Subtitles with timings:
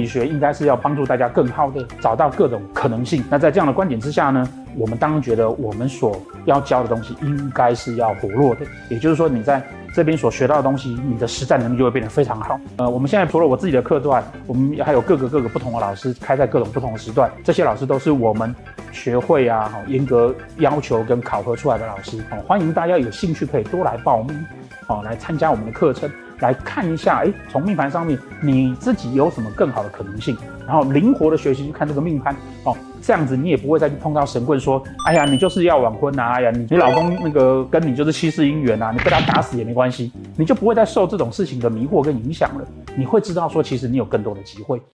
[0.00, 3.22] 理学应该是要帮助大家更好的找到各种可能性。
[3.28, 9.62] 那在这样的观点之下呢，我们当然觉得我们所要教的东西应该是要活络的，也就是说你在。
[9.92, 12.60] 这边所学到的东西，你的实战能力就会变得非常好。
[12.76, 17.28] 呃，我们现在除了我自己的课段，我们还有各个各个不同的老师开在各种不同的时段。
[17.42, 18.54] 这些老师都是我们
[18.92, 22.22] 学会啊，严格要求跟考核出来的老师。
[22.46, 24.46] 欢迎大家有兴趣可以多来报名，
[24.90, 26.10] 好，来参加我们的课程，
[26.40, 30.36] 来看一下，哎，从命盘上面你自己有什么更好的可能性，
[30.66, 32.76] 然后灵活的学习去看这个命盘，哦。
[33.02, 42.64] 这样子你也不会再去碰到神棍说，哎呀，你就是要晚婚呐，哎呀，你你老公那个跟你就是七世姻缘呐，你被他打死也没关系，你就不会再受这种事情的迷惑跟影响了。
[42.96, 44.82] 你会知道说，其实你有更多的机会。